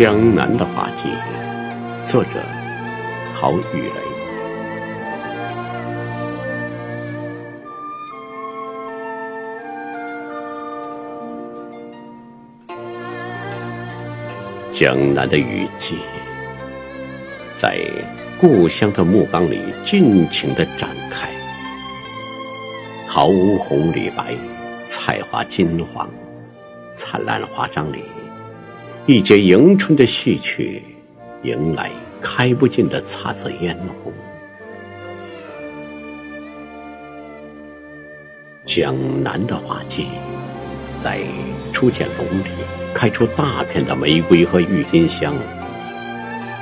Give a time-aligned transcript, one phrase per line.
[0.00, 1.10] 江南的花季，
[2.06, 2.30] 作者
[3.34, 4.00] 陶宇雷。
[14.72, 15.98] 江南的雨季，
[17.58, 17.78] 在
[18.40, 21.28] 故乡的木缸里尽情的展开，
[23.06, 23.26] 桃
[23.58, 24.34] 红李白，
[24.88, 26.08] 菜花金黄，
[26.96, 28.02] 灿烂花章里。
[29.06, 30.82] 一节迎春的戏曲，
[31.42, 31.90] 迎来
[32.20, 34.12] 开不尽的姹紫嫣红。
[38.66, 40.06] 江南的花季，
[41.02, 41.22] 在
[41.72, 42.50] 初见龙里
[42.94, 45.34] 开出大片的玫瑰和郁金香。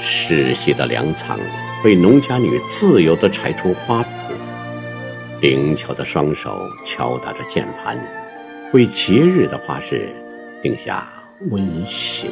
[0.00, 1.38] 世袭的粮仓
[1.84, 4.06] 为农家女自由地拆出花圃，
[5.42, 7.96] 灵巧的双手敲打着键盘，
[8.72, 10.08] 为节日的花市
[10.62, 11.12] 定下。
[11.50, 12.30] 温馨。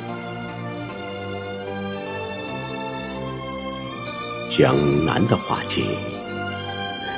[4.49, 5.85] 江南的花季，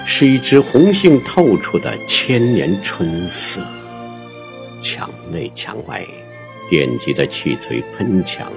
[0.07, 3.61] 是一支红杏透出的千年春色。
[4.81, 6.07] 墙内墙外，
[6.71, 8.51] 奠基的气髓喷墙，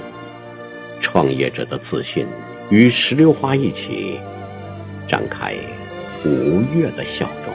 [1.02, 2.25] 创业者的自信
[2.70, 4.20] 与石榴花一起，
[5.08, 5.55] 展开
[6.23, 7.53] 五月的笑容。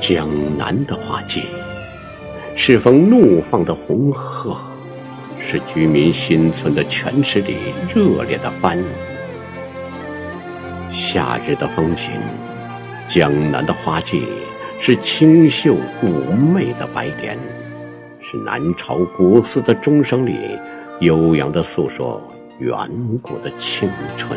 [0.00, 1.42] 江南的花季。
[2.60, 4.56] 适逢怒放的红鹤，
[5.38, 7.56] 是居民心存的泉池里
[7.94, 8.76] 热烈的欢。
[10.90, 12.12] 夏日的风情，
[13.06, 14.24] 江南的花季，
[14.80, 17.38] 是清秀妩媚的白莲，
[18.20, 20.34] 是南朝古寺的钟声里
[20.98, 22.20] 悠扬的诉说
[22.58, 22.76] 远
[23.22, 24.36] 古的青春。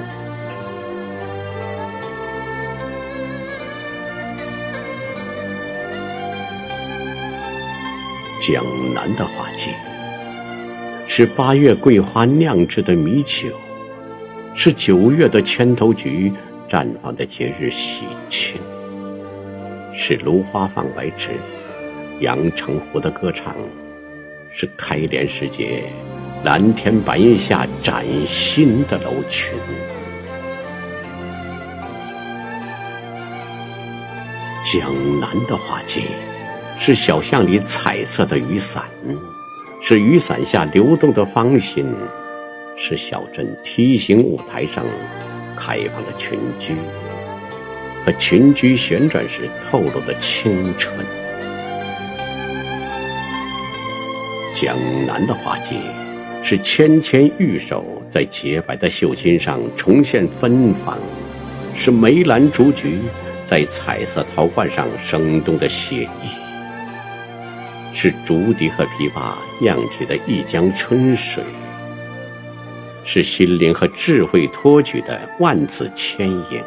[8.41, 9.69] 江南的花季，
[11.07, 13.49] 是八月桂花酿制的米酒，
[14.55, 16.33] 是九月的千头菊
[16.67, 18.59] 绽放的节日喜庆，
[19.93, 21.29] 是芦花放白池，
[22.19, 23.55] 阳澄湖的歌唱，
[24.51, 25.83] 是开联时节
[26.43, 29.53] 蓝天白云下崭新的楼群。
[34.63, 36.05] 江南的花季。
[36.83, 38.83] 是小巷里彩色的雨伞，
[39.83, 41.85] 是雨伞下流动的芳心，
[42.75, 44.83] 是小镇梯形舞台上
[45.55, 46.73] 开放的群居，
[48.03, 51.05] 和群居旋转时透露的青春。
[54.55, 54.75] 江
[55.05, 55.75] 南的花季，
[56.41, 60.97] 是纤纤玉手在洁白的绣巾上重现芬芳，
[61.75, 63.01] 是梅兰竹菊
[63.45, 66.40] 在彩色陶罐上生动的写意。
[67.93, 71.43] 是竹笛和琵琶酿起的一江春水，
[73.03, 76.63] 是心灵和智慧托举的万紫千影。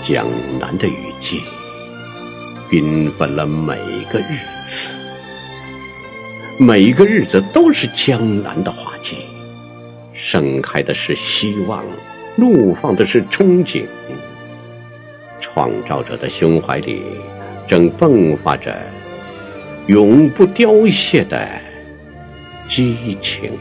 [0.00, 0.26] 江
[0.60, 1.40] 南的雨季，
[2.70, 4.94] 缤纷了每一个日子，
[6.58, 9.16] 每一个日子都是江南的花季，
[10.12, 11.82] 盛开的是希望，
[12.36, 13.86] 怒放的是憧憬。
[15.40, 17.02] 创造者的胸怀里，
[17.66, 18.76] 正迸发着
[19.86, 21.46] 永不凋谢的
[22.66, 23.52] 激情。